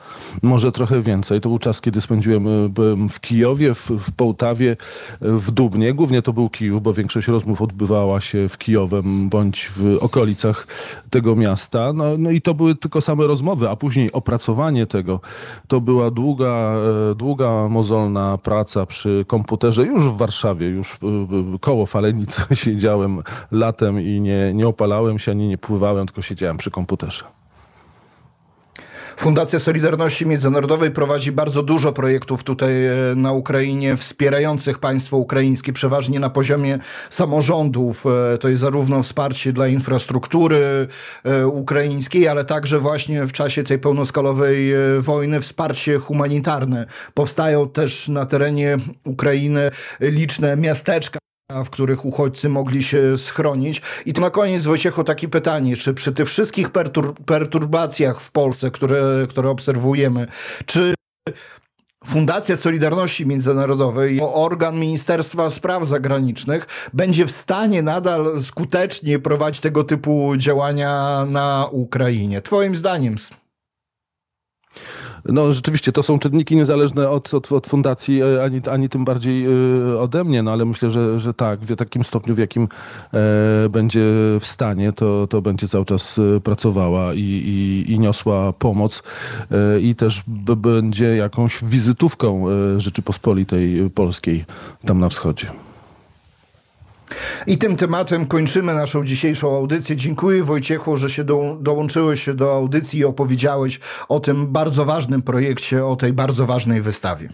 może 0.41 0.71
trochę 0.71 1.01
więcej. 1.01 1.41
To 1.41 1.49
był 1.49 1.57
czas, 1.57 1.81
kiedy 1.81 2.01
spędziłem 2.01 2.69
byłem 2.69 3.09
w 3.09 3.19
Kijowie, 3.19 3.73
w, 3.73 3.89
w 3.89 4.11
Połtawie, 4.11 4.71
y, 4.71 4.77
w 5.21 5.51
Dubnie. 5.51 5.93
Głównie 5.93 6.21
to 6.21 6.33
był 6.33 6.49
Kijów, 6.49 6.81
bo 6.81 6.93
większość 6.93 7.27
rozmów 7.27 7.61
odbywała 7.61 8.21
się 8.21 8.49
w 8.49 8.57
Kijowem 8.57 9.29
bądź 9.29 9.69
w 9.75 9.97
okolicach 10.01 10.67
tego 11.09 11.35
miasta. 11.35 11.93
No, 11.93 12.17
no 12.17 12.31
i 12.31 12.41
to 12.41 12.53
były 12.53 12.75
tylko 12.75 13.01
same 13.01 13.27
rozmowy, 13.27 13.69
a 13.69 13.75
później 13.75 14.11
opracowanie 14.11 14.85
tego. 14.85 15.19
To 15.67 15.81
była 15.81 16.11
długa, 16.11 16.73
e, 17.11 17.15
długa, 17.15 17.67
mozolna 17.69 18.37
praca 18.37 18.85
przy 18.85 19.25
komputerze 19.27 19.85
już 19.85 20.03
w 20.03 20.17
Warszawie, 20.17 20.67
już 20.67 20.97
koło 21.61 21.85
Falenicy 21.85 22.41
siedziałem 22.65 23.23
latem 23.51 24.01
i 24.01 24.21
nie, 24.21 24.53
nie 24.53 24.67
opalałem 24.67 25.19
się, 25.19 25.31
ani 25.31 25.47
nie 25.47 25.57
pływałem, 25.57 26.07
tylko 26.07 26.21
siedziałem 26.21 26.57
przy 26.57 26.71
komputerze. 26.71 27.40
Fundacja 29.21 29.59
Solidarności 29.59 30.25
Międzynarodowej 30.25 30.91
prowadzi 30.91 31.31
bardzo 31.31 31.63
dużo 31.63 31.93
projektów 31.93 32.43
tutaj 32.43 32.85
e, 32.85 32.93
na 33.15 33.31
Ukrainie, 33.31 33.97
wspierających 33.97 34.79
państwo 34.79 35.17
ukraińskie, 35.17 35.73
przeważnie 35.73 36.19
na 36.19 36.29
poziomie 36.29 36.79
samorządów. 37.09 38.05
E, 38.33 38.37
To 38.37 38.49
jest 38.49 38.61
zarówno 38.61 39.03
wsparcie 39.03 39.53
dla 39.53 39.67
infrastruktury 39.67 40.87
e, 41.23 41.47
ukraińskiej, 41.47 42.27
ale 42.27 42.45
także 42.45 42.79
właśnie 42.79 43.25
w 43.25 43.31
czasie 43.31 43.63
tej 43.63 43.79
pełnoskalowej 43.79 44.73
wojny 44.99 45.41
wsparcie 45.41 45.97
humanitarne. 45.97 46.85
Powstają 47.13 47.69
też 47.69 48.07
na 48.07 48.25
terenie 48.25 48.77
Ukrainy 49.05 49.71
liczne 49.99 50.57
miasteczka 50.57 51.21
w 51.65 51.69
których 51.69 52.05
uchodźcy 52.05 52.49
mogli 52.49 52.83
się 52.83 53.17
schronić. 53.17 53.81
I 54.05 54.13
to 54.13 54.21
na 54.21 54.29
koniec, 54.29 54.63
Wojciechu, 54.63 55.03
takie 55.03 55.27
pytanie, 55.27 55.77
czy 55.77 55.93
przy 55.93 56.11
tych 56.11 56.27
wszystkich 56.27 56.69
pertur 56.69 57.15
perturbacjach 57.25 58.21
w 58.21 58.31
Polsce, 58.31 58.71
które, 58.71 59.27
które 59.29 59.49
obserwujemy, 59.49 60.27
czy 60.65 60.93
Fundacja 62.05 62.57
Solidarności 62.57 63.25
Międzynarodowej, 63.25 64.19
organ 64.21 64.79
Ministerstwa 64.79 65.49
Spraw 65.49 65.87
Zagranicznych, 65.87 66.89
będzie 66.93 67.25
w 67.25 67.31
stanie 67.31 67.81
nadal 67.81 68.41
skutecznie 68.41 69.19
prowadzić 69.19 69.61
tego 69.61 69.83
typu 69.83 70.33
działania 70.37 71.25
na 71.29 71.67
Ukrainie? 71.71 72.41
Twoim 72.41 72.75
zdaniem? 72.75 73.17
No 75.25 75.51
rzeczywiście, 75.51 75.91
to 75.91 76.03
są 76.03 76.19
czynniki 76.19 76.55
niezależne 76.55 77.09
od, 77.09 77.33
od, 77.33 77.51
od 77.51 77.67
fundacji, 77.67 78.21
e, 78.21 78.43
ani, 78.43 78.61
ani 78.71 78.89
tym 78.89 79.05
bardziej 79.05 79.45
e, 79.45 79.99
ode 79.99 80.23
mnie, 80.23 80.43
no 80.43 80.51
ale 80.51 80.65
myślę, 80.65 80.89
że, 80.89 81.19
że 81.19 81.33
tak, 81.33 81.59
w 81.59 81.75
takim 81.75 82.03
stopniu, 82.03 82.35
w 82.35 82.37
jakim 82.37 82.63
e, 83.13 83.69
będzie 83.69 84.01
w 84.39 84.45
stanie, 84.45 84.93
to, 84.93 85.27
to 85.27 85.41
będzie 85.41 85.67
cały 85.67 85.85
czas 85.85 86.19
e, 86.19 86.39
pracowała 86.39 87.13
i, 87.13 87.19
i, 87.19 87.91
i 87.91 87.99
niosła 87.99 88.53
pomoc 88.53 89.03
e, 89.51 89.79
i 89.79 89.95
też 89.95 90.23
będzie 90.57 91.15
jakąś 91.15 91.63
wizytówką 91.63 92.45
Rzeczypospolitej 92.77 93.89
Polskiej 93.89 94.45
tam 94.85 94.99
na 94.99 95.09
wschodzie. 95.09 95.47
I 97.47 97.57
tym 97.57 97.75
tematem 97.75 98.25
kończymy 98.25 98.73
naszą 98.73 99.05
dzisiejszą 99.05 99.55
audycję. 99.55 99.95
Dziękuję 99.95 100.43
Wojciechu, 100.43 100.97
że 100.97 101.09
się 101.09 101.23
do, 101.23 101.57
dołączyłeś 101.61 102.29
do 102.35 102.53
audycji 102.55 102.99
i 102.99 103.05
opowiedziałeś 103.05 103.79
o 104.09 104.19
tym 104.19 104.47
bardzo 104.47 104.85
ważnym 104.85 105.21
projekcie, 105.21 105.85
o 105.85 105.95
tej 105.95 106.13
bardzo 106.13 106.45
ważnej 106.45 106.81
wystawie. 106.81 107.29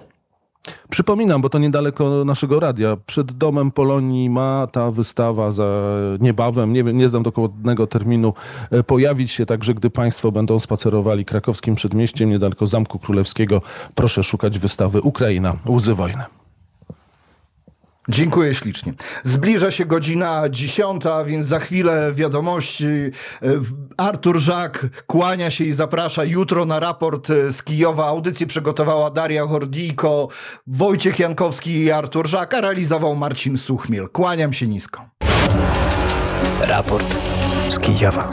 Przypominam, 0.89 1.41
bo 1.41 1.49
to 1.49 1.59
niedaleko 1.59 2.25
naszego 2.25 2.59
radia. 2.59 2.97
Przed 3.05 3.31
domem 3.31 3.71
Polonii 3.71 4.29
ma 4.29 4.67
ta 4.71 4.91
wystawa 4.91 5.51
za 5.51 5.81
niebawem, 6.19 6.73
nie, 6.73 6.83
nie 6.83 7.09
znam 7.09 7.23
dokładnego 7.23 7.87
terminu, 7.87 8.33
e, 8.71 8.83
pojawić 8.83 9.31
się. 9.31 9.45
Także 9.45 9.73
gdy 9.73 9.89
Państwo 9.89 10.31
będą 10.31 10.59
spacerowali 10.59 11.25
krakowskim 11.25 11.75
przedmieściem 11.75 12.29
niedaleko 12.29 12.67
Zamku 12.67 12.99
Królewskiego, 12.99 13.61
proszę 13.95 14.23
szukać 14.23 14.59
wystawy 14.59 15.01
Ukraina, 15.01 15.55
łzy 15.69 15.93
wojny. 15.93 16.23
Dziękuję 18.09 18.53
ślicznie. 18.53 18.93
Zbliża 19.23 19.71
się 19.71 19.85
godzina 19.85 20.49
dziesiąta, 20.49 21.23
więc 21.23 21.45
za 21.45 21.59
chwilę 21.59 22.11
wiadomości. 22.13 22.85
E, 22.85 23.11
Artur 23.97 24.39
Żak 24.39 24.85
kłania 25.07 25.49
się 25.49 25.63
i 25.63 25.71
zaprasza 25.71 26.23
jutro 26.23 26.65
na 26.65 26.79
raport 26.79 27.29
e, 27.29 27.53
z 27.53 27.63
Kijowa. 27.63 28.07
Audycję 28.07 28.47
przygotowała 28.47 29.11
Daria 29.11 29.47
Hordijko, 29.47 30.27
Wojciech 30.67 31.19
Jankowski 31.19 31.79
i 31.79 31.91
Artur 31.91 32.27
Żak, 32.27 32.53
a 32.53 32.61
realizował 32.61 33.15
Marcin 33.15 33.57
Suchmiel. 33.57 34.09
Kłaniam 34.09 34.53
się 34.53 34.67
nisko. 34.67 35.05
Raport 36.61 37.17
z 37.69 37.79
Kijowa. 37.79 38.29